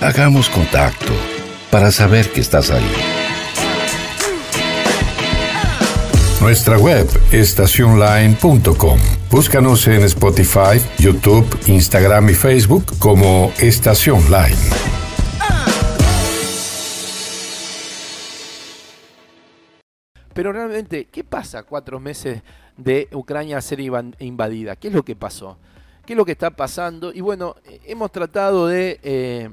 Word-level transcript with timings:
Hagamos 0.00 0.48
contacto 0.48 1.12
para 1.72 1.90
saber 1.90 2.30
que 2.30 2.40
estás 2.40 2.70
ahí. 2.70 2.88
Nuestra 6.40 6.78
web 6.78 7.08
estacionline.com. 7.32 8.98
Búscanos 9.28 9.88
en 9.88 10.02
Spotify, 10.04 10.80
YouTube, 10.98 11.44
Instagram 11.66 12.30
y 12.30 12.34
Facebook 12.34 12.96
como 13.00 13.52
Estación 13.58 14.22
Line. 14.26 14.56
Pero 20.32 20.52
realmente, 20.52 21.06
¿qué 21.06 21.24
pasa 21.24 21.64
cuatro 21.64 21.98
meses 21.98 22.42
de 22.76 23.08
Ucrania 23.12 23.60
ser 23.60 23.80
invadida? 23.80 24.76
¿Qué 24.76 24.86
es 24.86 24.94
lo 24.94 25.02
que 25.02 25.16
pasó? 25.16 25.58
¿Qué 26.06 26.12
es 26.12 26.16
lo 26.16 26.24
que 26.24 26.32
está 26.32 26.50
pasando? 26.50 27.12
Y 27.12 27.20
bueno, 27.20 27.56
hemos 27.84 28.12
tratado 28.12 28.68
de, 28.68 29.00
eh, 29.02 29.50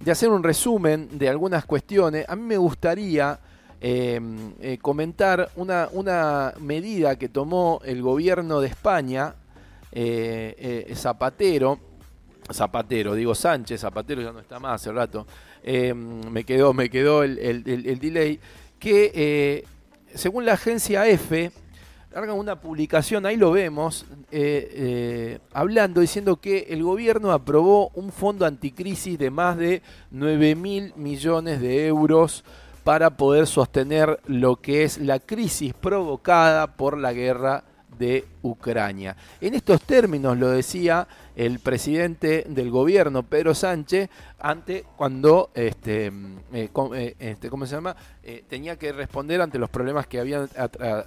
de 0.00 0.10
hacer 0.10 0.28
un 0.28 0.42
resumen 0.42 1.18
de 1.18 1.28
algunas 1.28 1.64
cuestiones. 1.64 2.24
A 2.28 2.36
mí 2.36 2.42
me 2.42 2.56
gustaría 2.56 3.38
eh, 3.80 4.20
eh, 4.60 4.78
comentar 4.80 5.50
una, 5.56 5.88
una, 5.92 6.54
medida 6.60 7.16
que 7.16 7.28
tomó 7.28 7.80
el 7.84 8.02
gobierno 8.02 8.60
de 8.60 8.68
España, 8.68 9.34
eh, 9.92 10.92
Zapatero, 10.96 11.78
Zapatero, 12.52 13.14
digo 13.14 13.34
Sánchez, 13.34 13.80
Zapatero 13.80 14.22
ya 14.22 14.32
no 14.32 14.40
está 14.40 14.58
más 14.58 14.80
hace 14.80 14.92
rato, 14.92 15.26
me 15.64 16.44
quedó, 16.44 16.72
me 16.72 16.88
quedó 16.88 17.22
el, 17.22 17.38
el 17.38 17.98
delay, 17.98 18.38
que 18.78 19.64
según 20.14 20.46
la 20.46 20.54
agencia 20.54 21.06
EFE, 21.06 21.50
largan 22.16 22.38
una 22.38 22.58
publicación, 22.58 23.26
ahí 23.26 23.36
lo 23.36 23.50
vemos, 23.50 24.06
hablando, 25.52 26.00
diciendo 26.00 26.36
que 26.36 26.68
el 26.70 26.82
gobierno 26.82 27.30
aprobó 27.30 27.90
un 27.90 28.10
fondo 28.10 28.46
anticrisis 28.46 29.18
de 29.18 29.30
más 29.30 29.58
de 29.58 29.82
9 30.12 30.54
mil 30.54 30.94
millones 30.96 31.60
de 31.60 31.86
euros 31.86 32.42
para 32.84 33.18
poder 33.18 33.46
sostener 33.46 34.18
lo 34.24 34.56
que 34.56 34.84
es 34.84 34.96
la 34.96 35.18
crisis 35.18 35.74
provocada 35.74 36.68
por 36.78 36.96
la 36.96 37.12
guerra 37.12 37.64
de 37.98 38.24
Ucrania. 38.42 39.16
En 39.40 39.54
estos 39.54 39.82
términos 39.82 40.36
lo 40.36 40.50
decía 40.50 41.06
el 41.34 41.58
presidente 41.58 42.46
del 42.48 42.70
gobierno, 42.70 43.22
Pedro 43.22 43.54
Sánchez, 43.54 44.08
ante 44.38 44.84
cuando 44.96 45.50
este, 45.54 46.06
eh, 46.52 46.70
eh, 46.94 47.16
este 47.18 47.50
¿cómo 47.50 47.66
se 47.66 47.74
llama? 47.74 47.96
Eh, 48.22 48.44
tenía 48.48 48.76
que 48.76 48.92
responder 48.92 49.40
ante 49.40 49.58
los 49.58 49.70
problemas 49.70 50.06
que 50.06 50.20
habían 50.20 50.48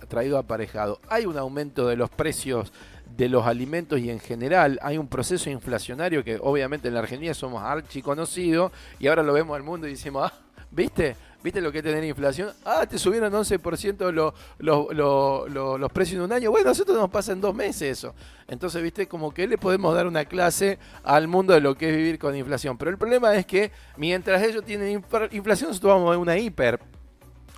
traído 0.07 0.37
aparejado. 0.37 0.99
Hay 1.09 1.25
un 1.25 1.37
aumento 1.37 1.87
de 1.87 1.95
los 1.95 2.09
precios 2.09 2.71
de 3.15 3.27
los 3.27 3.45
alimentos 3.45 3.99
y 3.99 4.09
en 4.09 4.19
general 4.19 4.79
hay 4.81 4.97
un 4.97 5.07
proceso 5.07 5.49
inflacionario 5.49 6.23
que 6.23 6.37
obviamente 6.41 6.87
en 6.87 6.93
la 6.93 7.01
Argentina 7.01 7.33
somos 7.33 7.63
archiconocidos 7.63 8.71
y 8.99 9.07
ahora 9.07 9.23
lo 9.23 9.33
vemos 9.33 9.55
al 9.55 9.63
mundo 9.63 9.87
y 9.87 9.91
decimos, 9.91 10.31
ah, 10.31 10.33
¿viste? 10.71 11.15
¿Viste 11.41 11.61
lo 11.61 11.71
que 11.71 11.77
es 11.77 11.83
tener 11.83 12.03
inflación? 12.03 12.51
Ah, 12.65 12.85
te 12.85 12.99
subieron 12.99 13.31
11% 13.31 14.11
los, 14.11 14.33
los, 14.57 15.79
los 15.79 15.91
precios 15.91 16.17
en 16.17 16.25
un 16.25 16.33
año. 16.33 16.51
Bueno, 16.51 16.67
a 16.67 16.71
nosotros 16.71 16.97
nos 16.97 17.09
pasa 17.09 17.31
en 17.31 17.39
dos 17.39 17.55
meses 17.55 17.97
eso. 17.97 18.13
Entonces, 18.47 18.83
¿viste? 18.83 19.07
Como 19.07 19.33
que 19.33 19.47
le 19.47 19.57
podemos 19.57 19.95
dar 19.95 20.05
una 20.05 20.25
clase 20.25 20.79
al 21.03 21.29
mundo 21.29 21.53
de 21.53 21.61
lo 21.61 21.75
que 21.75 21.89
es 21.89 21.95
vivir 21.95 22.19
con 22.19 22.35
inflación. 22.35 22.77
Pero 22.77 22.91
el 22.91 22.97
problema 22.97 23.33
es 23.35 23.45
que 23.45 23.71
mientras 23.95 24.43
ellos 24.43 24.65
tienen 24.65 25.01
inflación, 25.31 25.69
nosotros 25.69 25.93
vamos 25.93 26.13
a 26.13 26.17
una 26.17 26.37
hiper. 26.37 26.79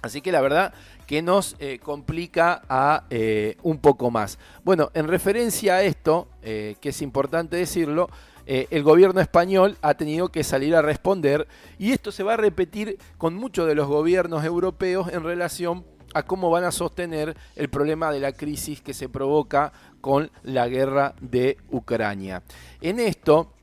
Así 0.03 0.21
que 0.21 0.31
la 0.31 0.41
verdad 0.41 0.73
que 1.05 1.21
nos 1.21 1.55
eh, 1.59 1.79
complica 1.79 2.61
a 2.69 3.03
eh, 3.09 3.57
un 3.63 3.79
poco 3.79 4.09
más. 4.11 4.39
Bueno, 4.63 4.91
en 4.93 5.07
referencia 5.07 5.75
a 5.75 5.83
esto, 5.83 6.27
eh, 6.41 6.75
que 6.79 6.89
es 6.89 7.01
importante 7.01 7.57
decirlo, 7.57 8.09
eh, 8.45 8.67
el 8.71 8.83
gobierno 8.83 9.21
español 9.21 9.77
ha 9.81 9.93
tenido 9.93 10.29
que 10.29 10.43
salir 10.43 10.75
a 10.75 10.81
responder 10.81 11.47
y 11.77 11.91
esto 11.91 12.11
se 12.11 12.23
va 12.23 12.33
a 12.33 12.37
repetir 12.37 12.97
con 13.17 13.35
muchos 13.35 13.67
de 13.67 13.75
los 13.75 13.87
gobiernos 13.87 14.43
europeos 14.43 15.11
en 15.11 15.23
relación 15.23 15.85
a 16.13 16.23
cómo 16.23 16.49
van 16.49 16.63
a 16.63 16.71
sostener 16.71 17.37
el 17.55 17.69
problema 17.69 18.11
de 18.11 18.19
la 18.19 18.33
crisis 18.33 18.81
que 18.81 18.93
se 18.93 19.09
provoca 19.09 19.71
con 20.01 20.29
la 20.43 20.67
guerra 20.67 21.15
de 21.21 21.57
Ucrania. 21.69 22.43
En 22.81 22.99
esto 22.99 23.53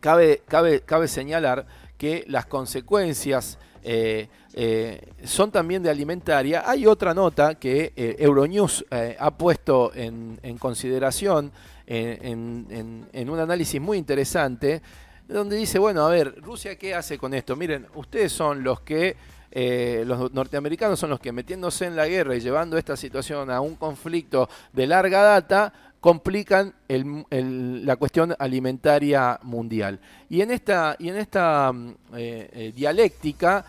cabe, 0.00 0.42
cabe, 0.48 0.80
cabe 0.80 1.08
señalar 1.08 1.66
que 1.98 2.24
las 2.26 2.46
consecuencias 2.46 3.58
eh, 3.88 4.28
eh, 4.52 5.12
son 5.22 5.52
también 5.52 5.80
de 5.80 5.90
alimentaria. 5.90 6.68
Hay 6.68 6.88
otra 6.88 7.14
nota 7.14 7.54
que 7.54 7.92
Euronews 7.96 8.84
ha 9.18 9.30
puesto 9.30 9.92
en, 9.94 10.40
en 10.42 10.58
consideración 10.58 11.52
en, 11.86 13.30
un 13.30 13.38
análisis 13.38 13.80
muy 13.80 13.98
interesante, 13.98 14.82
donde 15.28 15.56
dice, 15.56 15.78
bueno, 15.78 16.04
a 16.04 16.10
ver, 16.10 16.34
Rusia, 16.42 16.76
¿qué 16.76 16.94
hace 16.96 17.16
con 17.16 17.32
esto? 17.32 17.54
Miren, 17.54 17.86
ustedes 17.94 18.32
son 18.32 18.64
los 18.64 18.80
que, 18.80 19.16
eh, 19.50 20.04
los 20.06 20.32
norteamericanos 20.32 20.98
son 20.98 21.10
los 21.10 21.20
que 21.20 21.32
metiéndose 21.32 21.86
en 21.86 21.96
la 21.96 22.06
guerra 22.06 22.36
y 22.36 22.40
llevando 22.40 22.76
esta 22.76 22.96
situación 22.96 23.50
a 23.50 23.60
un 23.60 23.76
conflicto 23.76 24.48
de 24.72 24.86
larga 24.86 25.22
data, 25.22 25.72
complican 26.00 26.72
la 26.88 27.96
cuestión 27.96 28.34
alimentaria 28.38 29.40
mundial. 29.42 29.98
Y 30.28 30.40
en 30.40 30.50
esta, 30.52 30.94
y 30.98 31.08
en 31.08 31.16
esta 31.16 31.72
mm, 31.72 31.94
eh, 32.16 32.50
eh, 32.52 32.72
dialéctica, 32.74 33.64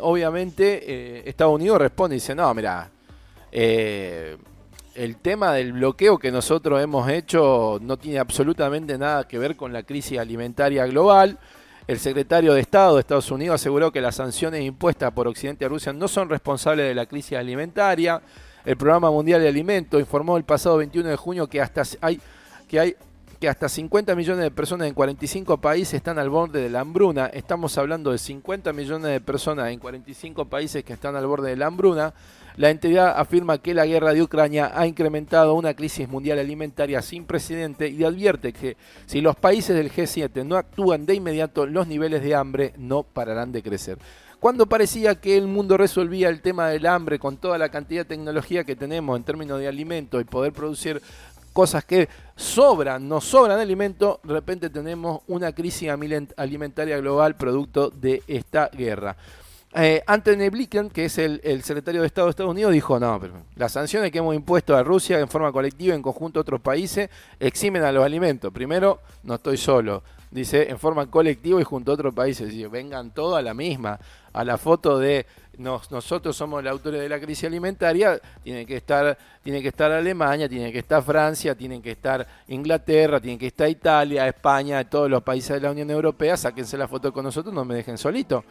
obviamente, 0.00 1.28
Estados 1.28 1.54
Unidos 1.54 1.78
responde 1.78 2.16
y 2.16 2.18
dice, 2.18 2.34
no, 2.34 2.52
mira, 2.54 2.90
el 3.52 5.16
tema 5.20 5.52
del 5.52 5.74
bloqueo 5.74 6.18
que 6.18 6.32
nosotros 6.32 6.82
hemos 6.82 7.08
hecho 7.08 7.78
no 7.82 7.96
tiene 7.98 8.18
absolutamente 8.18 8.96
nada 8.96 9.28
que 9.28 9.38
ver 9.38 9.54
con 9.54 9.72
la 9.72 9.82
crisis 9.82 10.18
alimentaria 10.18 10.86
global. 10.86 11.38
El 11.86 12.00
secretario 12.00 12.52
de 12.52 12.60
Estado 12.60 12.94
de 12.94 13.00
Estados 13.00 13.30
Unidos 13.30 13.60
aseguró 13.60 13.92
que 13.92 14.00
las 14.00 14.16
sanciones 14.16 14.62
impuestas 14.62 15.12
por 15.12 15.28
Occidente 15.28 15.64
a 15.64 15.68
Rusia 15.68 15.92
no 15.92 16.08
son 16.08 16.28
responsables 16.28 16.88
de 16.88 16.94
la 16.94 17.06
crisis 17.06 17.38
alimentaria. 17.38 18.20
El 18.64 18.76
Programa 18.76 19.08
Mundial 19.12 19.40
de 19.40 19.48
Alimentos 19.48 20.00
informó 20.00 20.36
el 20.36 20.42
pasado 20.42 20.78
21 20.78 21.08
de 21.08 21.16
junio 21.16 21.46
que 21.46 21.60
hasta 21.60 21.82
hay 22.00 22.20
que 22.66 22.80
hay 22.80 22.96
que 23.40 23.48
hasta 23.48 23.68
50 23.68 24.14
millones 24.14 24.44
de 24.44 24.50
personas 24.50 24.88
en 24.88 24.94
45 24.94 25.58
países 25.58 25.94
están 25.94 26.18
al 26.18 26.30
borde 26.30 26.62
de 26.62 26.70
la 26.70 26.80
hambruna. 26.80 27.26
Estamos 27.26 27.76
hablando 27.76 28.12
de 28.12 28.18
50 28.18 28.72
millones 28.72 29.10
de 29.10 29.20
personas 29.20 29.70
en 29.70 29.78
45 29.78 30.46
países 30.46 30.84
que 30.84 30.94
están 30.94 31.16
al 31.16 31.26
borde 31.26 31.50
de 31.50 31.56
la 31.56 31.66
hambruna. 31.66 32.14
La 32.56 32.70
entidad 32.70 33.18
afirma 33.18 33.58
que 33.58 33.74
la 33.74 33.84
guerra 33.84 34.14
de 34.14 34.22
Ucrania 34.22 34.72
ha 34.74 34.86
incrementado 34.86 35.54
una 35.54 35.74
crisis 35.74 36.08
mundial 36.08 36.38
alimentaria 36.38 37.02
sin 37.02 37.26
precedente 37.26 37.88
y 37.88 38.02
advierte 38.04 38.54
que 38.54 38.78
si 39.04 39.20
los 39.20 39.36
países 39.36 39.76
del 39.76 39.92
G7 39.92 40.44
no 40.44 40.56
actúan 40.56 41.04
de 41.04 41.14
inmediato, 41.14 41.66
los 41.66 41.86
niveles 41.86 42.22
de 42.22 42.34
hambre 42.34 42.72
no 42.78 43.02
pararán 43.02 43.52
de 43.52 43.62
crecer. 43.62 43.98
Cuando 44.40 44.66
parecía 44.66 45.14
que 45.14 45.36
el 45.36 45.46
mundo 45.46 45.76
resolvía 45.76 46.28
el 46.28 46.40
tema 46.40 46.68
del 46.68 46.86
hambre 46.86 47.18
con 47.18 47.36
toda 47.36 47.58
la 47.58 47.70
cantidad 47.70 48.02
de 48.02 48.16
tecnología 48.16 48.64
que 48.64 48.76
tenemos 48.76 49.16
en 49.16 49.24
términos 49.24 49.58
de 49.58 49.66
alimentos 49.66 50.20
y 50.20 50.24
poder 50.24 50.52
producir 50.52 51.02
cosas 51.56 51.86
que 51.86 52.06
sobran, 52.36 53.08
nos 53.08 53.24
sobran 53.24 53.58
alimentos, 53.58 54.18
de 54.22 54.34
repente 54.34 54.68
tenemos 54.68 55.22
una 55.26 55.54
crisis 55.54 55.88
alimentaria 56.36 56.98
global 56.98 57.34
producto 57.34 57.88
de 57.88 58.22
esta 58.28 58.68
guerra. 58.68 59.16
Eh, 59.78 60.02
Anthony 60.06 60.48
Blinken, 60.50 60.88
que 60.88 61.04
es 61.04 61.18
el, 61.18 61.62
secretario 61.62 62.00
de 62.00 62.06
Estado 62.06 62.28
de 62.28 62.30
Estados 62.30 62.50
Unidos, 62.50 62.72
dijo, 62.72 62.98
no, 62.98 63.20
las 63.56 63.72
sanciones 63.72 64.10
que 64.10 64.18
hemos 64.18 64.34
impuesto 64.34 64.74
a 64.74 64.82
Rusia 64.82 65.20
en 65.20 65.28
forma 65.28 65.52
colectiva, 65.52 65.94
en 65.94 66.00
conjunto 66.00 66.40
a 66.40 66.42
otros 66.42 66.62
países, 66.62 67.10
eximen 67.38 67.82
a 67.82 67.92
los 67.92 68.02
alimentos. 68.02 68.50
Primero, 68.54 69.00
no 69.22 69.34
estoy 69.34 69.58
solo, 69.58 70.02
dice, 70.30 70.70
en 70.70 70.78
forma 70.78 71.10
colectiva 71.10 71.60
y 71.60 71.64
junto 71.64 71.90
a 71.90 71.94
otros 71.94 72.14
países. 72.14 72.48
Dice, 72.48 72.68
vengan 72.68 73.10
todos 73.10 73.36
a 73.36 73.42
la 73.42 73.52
misma, 73.52 74.00
a 74.32 74.44
la 74.44 74.56
foto 74.56 74.98
de 74.98 75.26
nosotros 75.58 76.34
somos 76.34 76.64
los 76.64 76.70
autores 76.70 77.02
de 77.02 77.08
la 77.10 77.20
crisis 77.20 77.44
alimentaria, 77.44 78.18
tiene 78.42 78.64
que 78.64 78.78
estar, 78.78 79.18
tiene 79.42 79.60
que 79.60 79.68
estar 79.68 79.92
Alemania, 79.92 80.48
tiene 80.48 80.72
que 80.72 80.78
estar 80.78 81.02
Francia, 81.02 81.54
tienen 81.54 81.82
que 81.82 81.90
estar 81.90 82.26
Inglaterra, 82.48 83.20
tiene 83.20 83.36
que 83.36 83.48
estar 83.48 83.68
Italia, 83.68 84.26
España, 84.26 84.88
todos 84.88 85.10
los 85.10 85.22
países 85.22 85.56
de 85.56 85.60
la 85.60 85.70
Unión 85.70 85.90
Europea, 85.90 86.38
sáquense 86.38 86.78
la 86.78 86.88
foto 86.88 87.12
con 87.12 87.24
nosotros, 87.24 87.54
no 87.54 87.64
me 87.66 87.74
dejen 87.74 87.98
solito 87.98 88.42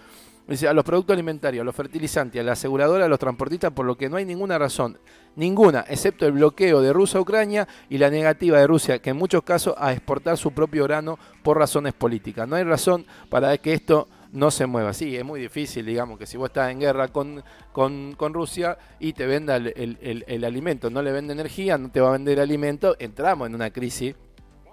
a 0.47 0.74
los 0.74 0.83
productos 0.83 1.13
alimentarios, 1.13 1.62
a 1.62 1.65
los 1.65 1.75
fertilizantes, 1.75 2.39
a 2.39 2.44
la 2.44 2.51
aseguradora, 2.51 3.06
a 3.06 3.07
los 3.07 3.18
transportistas, 3.18 3.71
por 3.71 3.86
lo 3.86 3.97
que 3.97 4.09
no 4.09 4.18
hay 4.18 4.25
ninguna 4.25 4.59
razón, 4.59 5.00
ninguna, 5.36 5.86
excepto 5.88 6.25
el 6.27 6.33
bloqueo 6.33 6.81
de 6.81 6.94
Rusia 6.94 7.18
a 7.18 7.21
Ucrania 7.21 7.68
y 7.89 7.97
la 7.97 8.09
negativa 8.09 8.59
de 8.59 8.68
Rusia, 8.68 9.00
que 9.00 9.09
en 9.09 9.18
muchos 9.18 9.44
casos 9.44 9.74
a 9.77 9.92
exportar 9.92 10.38
su 10.38 10.51
propio 10.51 10.83
grano 10.83 11.18
por 11.42 11.57
razones 11.57 11.94
políticas. 11.94 12.47
No 12.47 12.56
hay 12.56 12.63
razón 12.63 13.06
para 13.30 13.57
que 13.57 13.74
esto 13.74 14.07
no 14.31 14.51
se 14.51 14.68
mueva. 14.68 14.94
Sí, 14.94 15.15
es 15.15 15.25
muy 15.25 15.39
difícil, 15.39 15.86
digamos, 15.86 16.19
que 16.19 16.27
si 16.27 16.38
vos 16.38 16.50
estás 16.50 16.71
en 16.71 16.80
guerra 16.80 17.07
con, 17.07 17.44
con, 17.71 18.15
Rusia 18.33 18.77
y 19.00 19.13
te 19.13 19.25
venda 19.25 19.56
el, 19.56 20.24
el 20.27 20.44
alimento, 20.44 20.89
no 20.89 21.01
le 21.01 21.12
vende 21.12 21.33
energía, 21.33 21.77
no 21.77 21.89
te 21.89 22.01
va 22.01 22.09
a 22.09 22.13
vender 22.13 22.39
alimento, 22.39 22.95
entramos 23.00 23.47
en 23.47 23.56
una 23.56 23.71
crisis. 23.71 24.15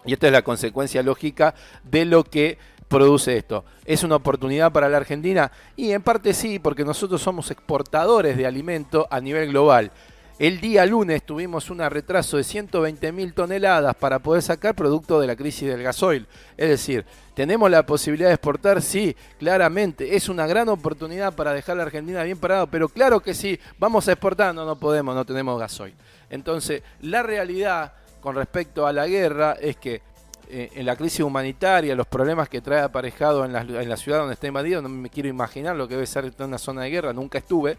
Y 0.04 0.12
esta 0.12 0.26
es 0.26 0.32
la 0.32 0.42
consecuencia 0.42 1.02
lógica 1.02 1.54
de 1.84 2.04
lo 2.04 2.24
que 2.24 2.58
produce 2.93 3.39
esto. 3.39 3.65
¿Es 3.87 4.05
una 4.05 4.17
oportunidad 4.17 4.71
para 4.71 4.89
la 4.89 4.99
Argentina? 4.99 5.50
Y 5.77 5.93
en 5.93 6.03
parte 6.03 6.35
sí, 6.35 6.59
porque 6.59 6.85
nosotros 6.85 7.23
somos 7.23 7.50
exportadores 7.50 8.37
de 8.37 8.47
alimento 8.47 9.09
a 9.11 9.19
nivel 9.19 9.49
global. 9.49 9.91
El 10.39 10.61
día 10.61 10.85
lunes 10.85 11.23
tuvimos 11.23 11.71
un 11.71 11.79
retraso 11.79 12.37
de 12.37 12.44
120 12.44 13.12
mil 13.12 13.33
toneladas 13.33 13.94
para 13.94 14.19
poder 14.19 14.43
sacar 14.43 14.75
producto 14.75 15.21
de 15.21 15.27
la 15.27 15.37
crisis 15.37 15.69
del 15.69 15.83
gasoil. 15.83 16.27
Es 16.56 16.69
decir, 16.69 17.06
¿tenemos 17.35 17.71
la 17.71 17.87
posibilidad 17.87 18.29
de 18.29 18.35
exportar? 18.35 18.83
Sí, 18.83 19.17
claramente. 19.39 20.15
Es 20.15 20.29
una 20.29 20.47
gran 20.47 20.69
oportunidad 20.69 21.35
para 21.35 21.55
dejar 21.55 21.75
a 21.75 21.77
la 21.77 21.83
Argentina 21.85 22.23
bien 22.25 22.39
parado, 22.39 22.67
pero 22.67 22.89
claro 22.89 23.21
que 23.21 23.33
sí, 23.33 23.59
vamos 23.79 24.06
a 24.09 24.12
exportar. 24.12 24.55
No, 24.55 24.67
no 24.67 24.77
podemos, 24.77 25.15
no 25.15 25.25
tenemos 25.25 25.59
gasoil. 25.59 25.94
Entonces, 26.29 26.83
la 27.00 27.23
realidad 27.23 27.94
con 28.21 28.35
respecto 28.35 28.87
a 28.87 28.93
la 28.93 29.06
guerra 29.06 29.56
es 29.61 29.77
que 29.77 30.03
eh, 30.49 30.71
en 30.75 30.87
la 30.87 30.97
crisis 30.97 31.21
humanitaria, 31.21 31.94
los 31.94 32.06
problemas 32.06 32.49
que 32.49 32.61
trae 32.61 32.81
aparejado 32.81 33.44
en 33.44 33.53
la, 33.53 33.61
en 33.61 33.89
la 33.89 33.97
ciudad 33.97 34.19
donde 34.19 34.35
está 34.35 34.47
invadido, 34.47 34.83
no 34.83 34.89
me 34.89 35.11
quiero 35.11 35.29
imaginar 35.29 35.77
lo 35.77 35.89
que 35.89 35.94
debe 35.94 36.06
ser 36.06 36.33
una 36.39 36.59
zona 36.59 36.83
de 36.83 36.91
guerra, 36.91 37.12
nunca 37.12 37.39
estuve. 37.39 37.79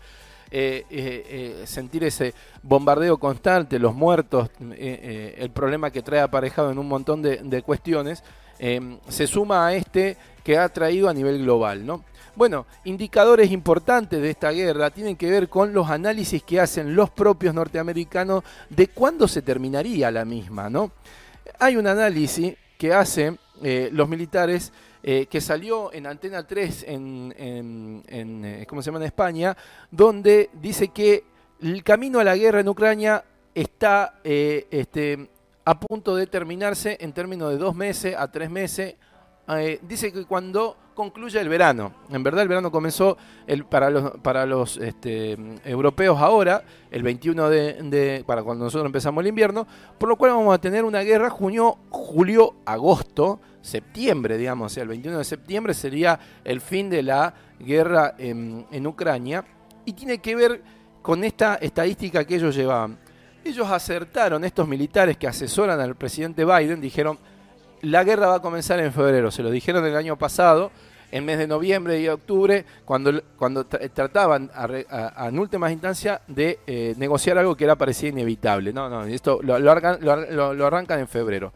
Eh, 0.55 0.85
eh, 0.91 1.63
sentir 1.65 2.03
ese 2.03 2.31
bombardeo 2.61 3.17
constante, 3.17 3.79
los 3.79 3.95
muertos, 3.95 4.51
el 4.59 5.49
problema 5.49 5.89
que 5.89 6.03
trae 6.03 6.19
aparejado 6.19 6.69
en 6.69 6.77
un 6.77 6.87
montón 6.87 7.23
de, 7.23 7.63
cuestiones, 7.63 8.23
se 8.59 9.25
suma 9.25 9.65
a 9.65 9.73
este 9.73 10.15
que 10.43 10.57
ha 10.57 10.69
traído 10.69 11.09
a 11.09 11.13
nivel 11.13 11.41
global. 11.41 11.83
¿no? 11.83 12.03
Bueno, 12.35 12.65
indicadores 12.83 13.51
importantes 13.51 14.21
de 14.21 14.31
esta 14.31 14.51
guerra 14.51 14.89
tienen 14.89 15.15
que 15.15 15.29
ver 15.29 15.49
con 15.49 15.71
los 15.71 15.89
análisis 15.89 16.41
que 16.41 16.59
hacen 16.59 16.95
los 16.95 17.09
propios 17.11 17.53
norteamericanos 17.53 18.43
de 18.69 18.87
cuándo 18.87 19.27
se 19.27 19.41
terminaría 19.41 20.09
la 20.09 20.25
misma. 20.25 20.69
¿no? 20.69 20.91
Hay 21.59 21.75
un 21.75 21.87
análisis 21.87 22.55
que 22.77 22.93
hacen 22.93 23.39
eh, 23.61 23.89
los 23.91 24.09
militares 24.09 24.73
eh, 25.01 25.27
que 25.27 25.39
salió 25.39 25.93
en 25.93 26.07
Antena 26.07 26.45
3 26.45 26.85
en, 26.87 28.03
eh, 28.07 28.65
¿cómo 28.67 28.81
se 28.81 28.87
llama? 28.87 28.99
en 28.99 29.05
España, 29.05 29.55
donde 29.91 30.49
dice 30.53 30.89
que 30.89 31.23
el 31.61 31.83
camino 31.83 32.19
a 32.19 32.23
la 32.23 32.35
guerra 32.35 32.59
en 32.59 32.67
Ucrania 32.67 33.23
está 33.53 34.19
este, 34.23 35.29
a 35.63 35.79
punto 35.79 36.15
de 36.15 36.27
terminarse 36.27 36.97
en 36.99 37.13
términos 37.13 37.51
de 37.51 37.57
dos 37.57 37.75
meses 37.75 38.15
a 38.17 38.29
tres 38.31 38.49
meses. 38.49 38.95
dice 39.83 40.11
que 40.11 40.25
cuando 40.25 40.75
concluya 40.93 41.41
el 41.41 41.49
verano. 41.49 41.93
En 42.09 42.23
verdad 42.23 42.43
el 42.43 42.47
verano 42.47 42.71
comenzó 42.71 43.17
el, 43.47 43.65
para 43.65 43.89
los, 43.89 44.11
para 44.21 44.45
los 44.45 44.77
este, 44.77 45.37
europeos 45.65 46.19
ahora, 46.19 46.63
el 46.91 47.03
21 47.03 47.49
de, 47.49 48.23
para 48.25 48.43
cuando 48.43 48.65
nosotros 48.65 48.85
empezamos 48.85 49.21
el 49.21 49.27
invierno, 49.27 49.67
por 49.97 50.09
lo 50.09 50.15
cual 50.15 50.31
vamos 50.31 50.53
a 50.53 50.59
tener 50.59 50.83
una 50.83 51.01
guerra 51.01 51.29
junio, 51.29 51.77
julio, 51.89 52.55
agosto, 52.65 53.39
septiembre, 53.61 54.37
digamos, 54.37 54.71
o 54.71 54.75
sea, 54.75 54.83
el 54.83 54.89
21 54.89 55.17
de 55.17 55.23
septiembre 55.23 55.73
sería 55.73 56.19
el 56.43 56.61
fin 56.61 56.89
de 56.89 57.03
la 57.03 57.33
guerra 57.59 58.15
en, 58.17 58.65
en 58.71 58.87
Ucrania 58.87 59.43
y 59.85 59.93
tiene 59.93 60.19
que 60.19 60.35
ver 60.35 60.61
con 61.01 61.23
esta 61.23 61.55
estadística 61.55 62.25
que 62.25 62.35
ellos 62.35 62.55
llevaban. 62.55 62.97
Ellos 63.43 63.69
acertaron, 63.69 64.43
estos 64.45 64.67
militares 64.67 65.17
que 65.17 65.27
asesoran 65.27 65.79
al 65.79 65.95
presidente 65.95 66.45
Biden, 66.45 66.79
dijeron, 66.79 67.19
la 67.83 68.03
guerra 68.03 68.27
va 68.27 68.35
a 68.35 68.41
comenzar 68.41 68.79
en 68.79 68.91
febrero, 68.91 69.29
se 69.29 69.43
lo 69.43 69.51
dijeron 69.51 69.85
el 69.85 69.95
año 69.95 70.17
pasado, 70.17 70.71
en 71.11 71.25
mes 71.25 71.37
de 71.37 71.45
noviembre 71.45 71.99
y 72.01 72.07
octubre, 72.07 72.65
cuando, 72.85 73.21
cuando 73.37 73.65
trataban 73.65 74.49
a, 74.55 75.27
en 75.27 75.37
últimas 75.37 75.71
instancias 75.71 76.21
de 76.27 76.59
eh, 76.65 76.95
negociar 76.97 77.37
algo 77.37 77.55
que 77.55 77.65
era 77.65 77.75
parecía 77.75 78.09
inevitable. 78.09 78.73
No, 78.73 78.89
no, 78.89 79.03
esto 79.03 79.39
lo, 79.43 79.53
arrancan 80.65 80.99
en 80.99 81.07
febrero. 81.07 81.53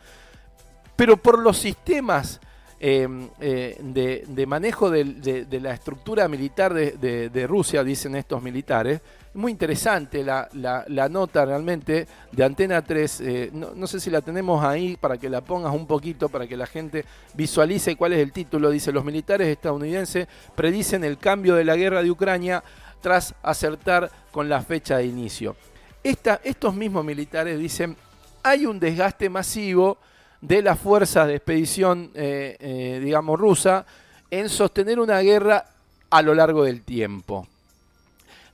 Pero 0.96 1.18
por 1.18 1.40
los 1.40 1.58
sistemas 1.58 2.40
em, 2.80 3.30
eh, 3.40 3.78
de, 3.80 4.46
manejo 4.46 4.90
de, 4.90 5.48
la 5.62 5.74
estructura 5.74 6.28
militar 6.28 6.74
de, 6.74 7.48
Rusia, 7.48 7.84
dicen 7.84 8.16
estos 8.16 8.42
militares, 8.42 9.02
muy 9.34 9.52
interesante 9.52 10.24
la, 10.24 11.08
nota 11.10 11.46
realmente 11.46 12.08
de 12.32 12.44
Antena 12.44 12.82
3. 12.82 13.22
Eh, 13.22 13.50
no, 13.54 13.88
sé 13.88 14.00
si 14.00 14.10
la 14.10 14.22
tenemos 14.22 14.64
ahí 14.64 14.98
para 14.98 15.18
que 15.18 15.30
la 15.30 15.42
pongas 15.42 15.74
un 15.74 15.86
poquito, 15.86 16.30
para 16.30 16.48
que 16.48 16.58
la 16.58 16.66
gente 16.66 17.06
visualice 17.34 17.96
cuál 17.96 18.14
es 18.14 18.20
el 18.20 18.32
título. 18.32 18.70
Dice, 18.70 18.92
los 18.92 19.06
militares 19.06 19.48
estadounidenses 19.48 20.28
predicen 20.56 21.04
el 21.04 21.18
cambio 21.18 21.56
de 21.56 21.66
la 21.66 21.76
guerra 21.76 22.02
de 22.02 22.12
Ucrania 22.12 22.64
tras 23.02 23.36
acertar 23.44 24.10
con 24.32 24.50
la 24.50 24.62
fecha 24.62 24.98
de 24.98 25.06
inicio. 25.06 25.56
estos 26.04 26.76
mismos 26.76 27.06
militares 27.06 27.60
dicen, 27.60 27.96
hay 28.44 28.66
un 28.66 28.80
desgaste 28.80 29.30
masivo 29.30 29.98
de 30.42 30.62
las 30.62 30.80
fuerzas 30.80 31.28
de 31.28 31.36
expedición, 31.36 32.12
eh, 32.14 32.58
eh, 32.60 33.02
digamos, 33.04 33.40
rusa 33.40 33.86
en 34.30 34.50
sostener 34.50 35.00
una 35.00 35.20
guerra 35.20 35.66
a 36.10 36.22
lo 36.22 36.34
largo 36.34 36.64
del 36.64 36.82
tiempo 36.82 37.48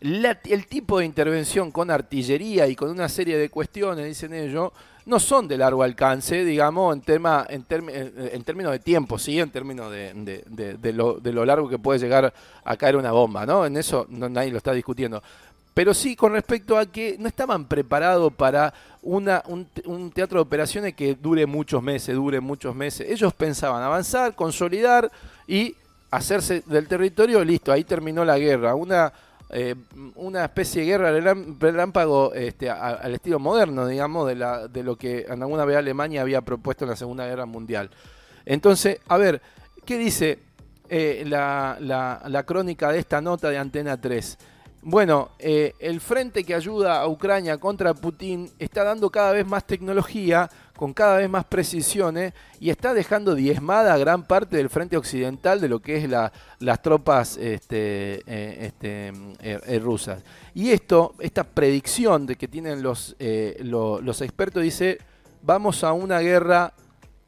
el 0.03 0.67
tipo 0.67 0.99
de 0.99 1.05
intervención 1.05 1.71
con 1.71 1.89
artillería 1.89 2.67
y 2.67 2.75
con 2.75 2.89
una 2.89 3.07
serie 3.07 3.37
de 3.37 3.49
cuestiones, 3.49 4.05
dicen 4.05 4.33
ellos, 4.33 4.71
no 5.05 5.19
son 5.19 5.47
de 5.47 5.57
largo 5.57 5.81
alcance, 5.83 6.43
digamos, 6.43 6.93
en, 6.93 7.01
tema, 7.01 7.45
en, 7.49 7.65
en 7.69 8.43
términos 8.43 8.71
de 8.73 8.79
tiempo, 8.79 9.17
sí, 9.17 9.39
en 9.39 9.49
términos 9.49 9.91
de, 9.91 10.13
de, 10.13 10.93
lo, 10.93 11.19
de, 11.19 11.31
lo, 11.31 11.45
largo 11.45 11.69
que 11.69 11.79
puede 11.79 11.99
llegar 11.99 12.33
a 12.63 12.77
caer 12.77 12.97
una 12.97 13.11
bomba, 13.11 13.45
¿no? 13.45 13.65
En 13.65 13.77
eso 13.77 14.05
no, 14.09 14.27
nadie 14.27 14.51
lo 14.51 14.57
está 14.57 14.73
discutiendo. 14.73 15.23
Pero 15.73 15.93
sí 15.93 16.15
con 16.15 16.33
respecto 16.33 16.77
a 16.77 16.85
que 16.85 17.15
no 17.19 17.27
estaban 17.27 17.65
preparados 17.65 18.31
para 18.33 18.73
un, 19.01 19.25
teatro 20.13 20.37
de 20.37 20.41
operaciones 20.41 20.93
que 20.93 21.15
dure 21.15 21.45
muchos 21.45 21.81
meses, 21.81 22.15
dure 22.15 22.39
muchos 22.39 22.75
meses. 22.75 23.09
Ellos 23.09 23.33
pensaban 23.33 23.81
avanzar, 23.81 24.35
consolidar 24.35 25.11
y 25.47 25.75
hacerse 26.11 26.61
del 26.67 26.87
territorio, 26.87 27.43
listo, 27.43 27.71
ahí 27.71 27.83
terminó 27.83 28.23
la 28.23 28.37
guerra. 28.37 28.75
Una 28.75 29.11
eh, 29.55 29.75
una 30.15 30.45
especie 30.45 30.81
de 30.81 30.87
guerra 30.87 31.35
relámpago 31.59 32.33
este, 32.33 32.71
al 32.71 33.13
estilo 33.13 33.37
moderno, 33.37 33.85
digamos, 33.85 34.27
de, 34.27 34.33
la, 34.33 34.67
de 34.67 34.81
lo 34.81 34.95
que 34.95 35.27
en 35.29 35.43
alguna 35.43 35.63
vez 35.63 35.77
Alemania 35.77 36.21
había 36.21 36.41
propuesto 36.41 36.85
en 36.85 36.89
la 36.89 36.95
Segunda 36.95 37.27
Guerra 37.27 37.45
Mundial. 37.45 37.91
Entonces, 38.47 38.99
a 39.07 39.17
ver, 39.17 39.43
¿qué 39.85 39.99
dice 39.99 40.39
eh, 40.89 41.23
la, 41.27 41.77
la, 41.79 42.43
crónica 42.47 42.91
de 42.91 42.97
esta 42.97 43.21
nota 43.21 43.51
de 43.51 43.59
Antena 43.59 44.01
3? 44.01 44.39
Bueno, 44.85 45.29
eh, 45.39 45.75
el 45.79 46.01
frente 46.01 46.43
que 46.43 46.53
ayuda 46.53 46.99
a 46.99 47.07
Ucrania 47.07 47.57
contra 47.57 47.93
Putin 47.93 48.51
está 48.59 48.83
dando 48.83 49.09
cada 49.09 49.31
vez 49.31 49.47
más 49.47 49.65
tecnología, 49.65 50.49
con 50.75 50.93
cada 50.93 51.19
vez 51.19 51.29
más 51.29 51.45
precisiones, 51.45 52.33
y 52.59 52.69
está 52.69 52.93
dejando 52.93 53.33
diezmada 53.33 53.97
gran 53.97 54.23
parte 54.23 54.57
del 54.57 54.69
frente 54.69 54.97
occidental 54.97 55.61
de 55.61 55.69
lo 55.69 55.79
que 55.79 55.95
es 55.95 56.09
la, 56.09 56.33
las 56.59 56.81
tropas 56.81 57.37
este, 57.37 58.23
eh, 58.27 58.57
este, 58.65 59.13
eh, 59.39 59.79
rusas. 59.79 60.21
Y 60.53 60.71
esto, 60.71 61.15
esta 61.19 61.45
predicción 61.45 62.25
de 62.25 62.35
que 62.35 62.49
tienen 62.49 62.83
los, 62.83 63.15
los 63.61 64.21
expertos, 64.21 64.63
dice, 64.63 64.97
vamos 65.43 65.85
a 65.85 65.93
una 65.93 66.19
guerra 66.19 66.73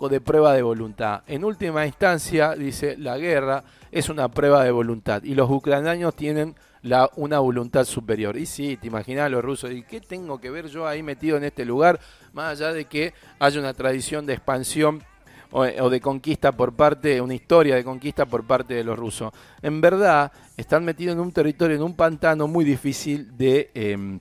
de 0.10 0.20
prueba 0.20 0.52
de 0.52 0.62
voluntad. 0.62 1.24
En 1.26 1.46
última 1.46 1.86
instancia, 1.86 2.52
dice, 2.52 2.98
la 2.98 3.18
guerra 3.18 3.64
es 3.94 4.10
una 4.10 4.28
prueba 4.28 4.62
de 4.66 4.72
voluntad, 4.72 5.24
y 5.24 5.36
los 5.36 5.50
ucranianos 5.50 6.18
tienen 6.18 6.54
la, 6.86 7.10
una 7.16 7.40
voluntad 7.40 7.84
superior. 7.84 8.38
Y 8.38 8.46
sí, 8.46 8.78
te 8.78 8.88
imaginas 8.88 9.30
los 9.30 9.44
rusos, 9.44 9.72
¿y 9.72 9.82
qué 9.82 10.00
tengo 10.00 10.40
que 10.40 10.52
ver 10.52 10.68
yo 10.68 10.88
ahí 10.88 11.02
metido 11.02 11.36
en 11.36 11.44
este 11.44 11.66
lugar? 11.66 12.00
Más 12.32 12.52
allá 12.52 12.72
de 12.72 12.86
que 12.86 13.14
haya 13.40 13.60
una 13.60 13.74
tradición 13.74 14.26
de 14.26 14.34
expansión 14.34 15.04
o, 15.52 15.90
de 15.90 16.02
conquista 16.02 16.52
por 16.52 16.74
parte, 16.74 17.20
una 17.22 17.34
historia 17.34 17.76
de 17.76 17.84
conquista 17.84 18.26
por 18.26 18.46
parte 18.46 18.74
de 18.74 18.84
los 18.84 19.00
rusos. 19.00 19.34
En 19.62 19.82
verdad, 19.82 20.32
están 20.58 20.84
metidos 20.86 21.14
en 21.14 21.22
un 21.22 21.32
territorio, 21.32 21.76
en 21.76 21.82
un 21.82 21.96
pantano 21.96 22.48
muy 22.48 22.66
difícil 22.66 23.36
de, 23.36 23.72
em, 23.74 24.20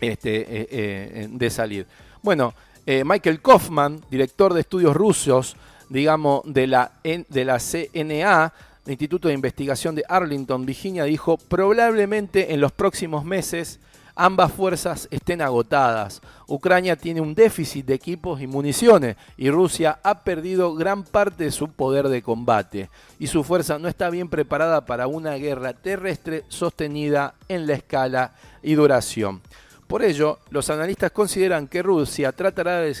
este, 0.00 0.40
eh, 0.40 0.68
eh, 0.70 1.28
de 1.30 1.50
salir. 1.50 1.86
Bueno, 2.22 2.54
eh, 2.86 3.02
Michael 3.04 3.42
Kaufman, 3.42 4.00
director 4.10 4.54
de 4.54 4.60
estudios 4.60 4.96
rusos, 4.96 5.56
digamos, 5.90 6.42
de 6.46 6.66
la, 6.66 6.92
de 7.02 7.44
la 7.44 7.58
CNA, 7.58 8.52
Instituto 8.90 9.28
de 9.28 9.34
Investigación 9.34 9.94
de 9.94 10.04
Arlington, 10.08 10.64
Virginia, 10.64 11.04
dijo, 11.04 11.36
probablemente 11.36 12.52
en 12.54 12.60
los 12.60 12.72
próximos 12.72 13.24
meses 13.24 13.80
ambas 14.18 14.52
fuerzas 14.52 15.06
estén 15.12 15.40
agotadas. 15.40 16.20
Ucrania 16.48 16.96
tiene 16.96 17.20
un 17.20 17.34
déficit 17.34 17.86
de 17.86 17.94
equipos 17.94 18.40
y 18.40 18.46
municiones 18.46 19.16
y 19.36 19.48
Rusia 19.48 20.00
ha 20.02 20.24
perdido 20.24 20.74
gran 20.74 21.04
parte 21.04 21.44
de 21.44 21.52
su 21.52 21.68
poder 21.68 22.08
de 22.08 22.20
combate 22.20 22.90
y 23.18 23.28
su 23.28 23.44
fuerza 23.44 23.78
no 23.78 23.86
está 23.86 24.10
bien 24.10 24.28
preparada 24.28 24.84
para 24.84 25.06
una 25.06 25.34
guerra 25.34 25.72
terrestre 25.72 26.44
sostenida 26.48 27.34
en 27.48 27.66
la 27.68 27.74
escala 27.74 28.32
y 28.60 28.74
duración. 28.74 29.40
Por 29.88 30.04
ello, 30.04 30.38
los 30.50 30.68
analistas 30.68 31.10
consideran 31.12 31.66
que 31.66 31.82
Rusia 31.82 32.30
tratará 32.32 32.80
de, 32.80 32.92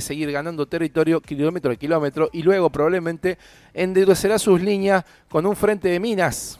seguir 0.00 0.32
ganando 0.32 0.66
territorio 0.66 1.20
kilómetro 1.20 1.70
a 1.70 1.76
kilómetro 1.76 2.30
y 2.32 2.42
luego 2.42 2.70
probablemente 2.70 3.36
endurecerá 3.74 4.38
sus 4.38 4.58
líneas 4.62 5.04
con 5.28 5.44
un 5.44 5.54
frente 5.54 5.88
de 5.88 6.00
minas 6.00 6.58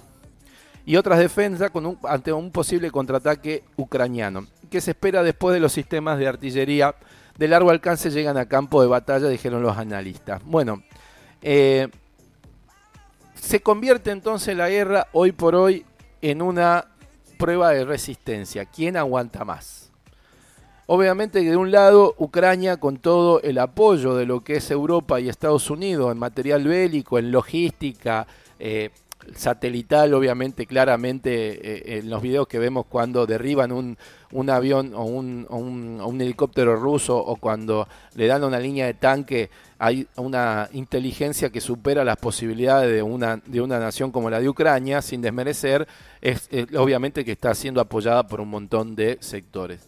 y 0.85 0.97
otras 0.97 1.19
defensas 1.19 1.73
ante 2.05 2.31
un 2.31 2.51
posible 2.51 2.91
contraataque 2.91 3.65
ucraniano, 3.77 4.47
que 4.71 4.83
se 4.83 4.91
espera 4.91 5.23
después 5.23 5.55
de 5.55 5.61
los 5.61 5.73
sistemas 5.73 6.19
de 6.19 6.29
artillería 6.29 6.95
de 7.39 7.49
largo 7.49 7.71
alcance 7.71 8.11
llegan 8.11 8.37
a 8.37 8.47
campo 8.47 8.83
de 8.83 8.89
batalla, 8.89 9.29
dijeron 9.29 9.63
los 9.63 9.79
analistas. 9.79 10.43
Bueno, 10.45 10.83
eh, 11.41 11.89
se 13.35 13.61
convierte 13.61 14.11
entonces 14.11 14.55
la 14.55 14.69
guerra 14.69 15.07
hoy 15.13 15.33
por 15.33 15.55
hoy 15.55 15.87
en 16.21 16.43
una 16.43 16.85
prueba 17.39 17.71
de 17.71 17.85
resistencia. 17.85 18.67
¿Quién 18.67 18.97
aguanta 18.97 19.45
más? 19.45 19.91
Obviamente 20.87 21.43
que 21.43 21.51
de 21.51 21.57
un 21.57 21.71
lado 21.71 22.15
Ucrania 22.19 22.79
con 22.79 22.97
todo 22.97 23.41
el 23.43 23.59
apoyo 23.59 24.15
de 24.15 24.27
lo 24.27 24.43
que 24.43 24.57
es 24.57 24.71
Europa 24.71 25.21
y 25.21 25.29
Estados 25.29 25.71
Unidos 25.71 26.11
en 26.11 26.19
material 26.19 26.65
bélico, 26.65 27.19
en 27.19 27.31
logística, 27.31 28.27
eh, 28.59 28.91
satelital, 29.35 30.15
obviamente, 30.15 30.67
claramente 30.67 31.95
eh, 31.95 31.99
en 31.99 32.11
los 32.11 32.23
videos 32.23 32.49
que 32.49 32.59
vemos 32.59 32.87
cuando 32.87 33.27
derriban 33.27 33.73
un, 33.73 33.97
un 34.33 34.51
avión 34.51 34.93
o 34.95 35.05
un, 35.05 35.47
un, 35.49 36.21
helicóptero 36.21 36.77
ruso 36.77 37.17
o 37.17 37.37
cuando 37.37 37.89
le 38.15 38.27
dan 38.27 38.45
una 38.45 38.59
línea 38.59 38.87
de 38.87 38.95
tanque, 38.95 39.51
hay 39.79 40.07
una 40.17 40.69
inteligencia 40.73 41.51
que 41.51 41.61
supera 41.61 42.05
las 42.05 42.17
posibilidades 42.17 42.93
de 42.93 43.03
una, 43.03 43.41
de 43.45 43.61
una 43.61 43.79
nación 43.79 44.11
como 44.11 44.31
la 44.31 44.41
de 44.41 44.49
Ucrania, 44.49 45.03
sin 45.03 45.23
desmerecer, 45.23 45.87
es, 46.21 46.49
obviamente 46.77 47.25
que 47.25 47.33
está 47.33 47.55
siendo 47.55 47.81
apoyada 47.81 48.27
por 48.27 48.41
un 48.41 48.49
montón 48.49 48.97
de 48.97 49.19
sectores. 49.21 49.87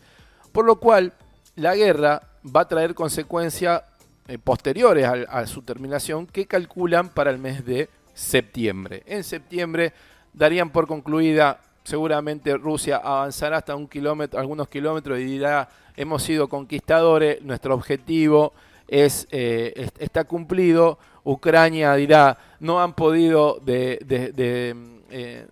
Por 0.52 0.64
lo 0.64 0.76
cual, 0.76 1.12
la 1.56 1.74
guerra 1.74 2.22
va 2.44 2.62
a 2.62 2.68
traer 2.68 2.94
consecuencias 2.94 3.82
eh, 4.28 4.38
posteriores 4.38 5.06
a 5.06 5.46
su 5.46 5.62
terminación 5.62 6.26
que 6.26 6.46
calculan 6.46 7.08
para 7.08 7.30
el 7.30 7.38
mes 7.38 7.64
de 7.64 7.88
septiembre. 8.20 9.02
En 9.06 9.24
septiembre 9.24 9.92
darían 10.32 10.70
por 10.70 10.86
concluida, 10.86 11.58
seguramente 11.82 12.56
Rusia 12.56 12.98
avanzará 12.98 13.56
hasta 13.56 13.74
un 13.74 13.88
kilómetro, 13.88 14.38
algunos 14.38 14.68
kilómetros 14.68 15.18
y 15.18 15.24
dirá, 15.24 15.68
hemos 15.96 16.22
sido 16.22 16.48
conquistadores, 16.48 17.42
nuestro 17.42 17.74
objetivo 17.74 18.52
es, 18.86 19.26
eh, 19.30 19.88
está 19.98 20.24
cumplido. 20.24 20.98
Ucrania 21.24 21.94
dirá, 21.94 22.38
no 22.60 22.80
han 22.80 22.92
podido 22.94 23.60
eh, 23.66 23.98
eh, 25.10 25.46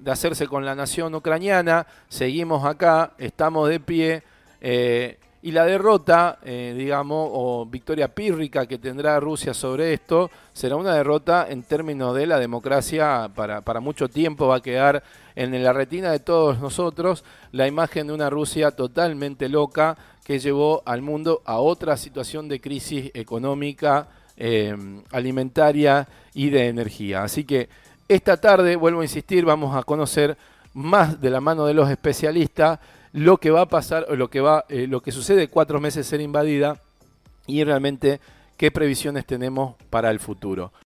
de, 0.00 0.10
hacerse 0.10 0.46
con 0.46 0.64
la 0.64 0.74
nación 0.74 1.14
ucraniana, 1.14 1.86
seguimos 2.08 2.64
acá, 2.64 3.14
estamos 3.18 3.68
de 3.68 3.80
pie. 3.80 4.22
Y 5.44 5.50
la 5.50 5.64
derrota, 5.64 6.38
eh, 6.44 6.72
digamos, 6.76 7.28
o 7.32 7.66
victoria 7.66 8.06
pírrica 8.06 8.66
que 8.66 8.78
tendrá 8.78 9.18
Rusia 9.18 9.52
sobre 9.52 9.92
esto, 9.92 10.30
será 10.52 10.76
una 10.76 10.94
derrota 10.94 11.46
en 11.50 11.64
términos 11.64 12.14
de 12.14 12.26
la 12.26 12.38
democracia 12.38 13.28
para, 13.34 13.60
para 13.60 13.80
mucho 13.80 14.08
tiempo. 14.08 14.46
Va 14.46 14.56
a 14.56 14.62
quedar 14.62 15.02
en 15.34 15.62
la 15.64 15.72
retina 15.72 16.12
de 16.12 16.20
todos 16.20 16.60
nosotros 16.60 17.24
la 17.50 17.66
imagen 17.66 18.06
de 18.06 18.12
una 18.12 18.30
Rusia 18.30 18.70
totalmente 18.70 19.48
loca 19.48 19.96
que 20.24 20.38
llevó 20.38 20.82
al 20.86 21.02
mundo 21.02 21.42
a 21.44 21.58
otra 21.58 21.96
situación 21.96 22.48
de 22.48 22.60
crisis 22.60 23.10
económica, 23.12 24.06
eh, 24.36 24.76
alimentaria 25.10 26.06
y 26.34 26.50
de 26.50 26.68
energía. 26.68 27.24
Así 27.24 27.44
que 27.44 27.68
esta 28.08 28.36
tarde, 28.36 28.76
vuelvo 28.76 29.00
a 29.00 29.04
insistir, 29.04 29.44
vamos 29.44 29.74
a 29.74 29.82
conocer 29.82 30.36
más 30.74 31.20
de 31.20 31.30
la 31.30 31.40
mano 31.40 31.66
de 31.66 31.74
los 31.74 31.90
especialistas 31.90 32.78
lo 33.12 33.38
que 33.38 33.50
va 33.50 33.62
a 33.62 33.68
pasar, 33.68 34.06
lo 34.16 34.30
que, 34.30 34.40
va, 34.40 34.64
eh, 34.68 34.86
lo 34.86 35.02
que 35.02 35.12
sucede 35.12 35.48
cuatro 35.48 35.80
meses 35.80 36.06
ser 36.06 36.20
invadida 36.20 36.80
y 37.46 37.62
realmente 37.64 38.20
qué 38.56 38.70
previsiones 38.70 39.26
tenemos 39.26 39.76
para 39.90 40.10
el 40.10 40.18
futuro. 40.18 40.72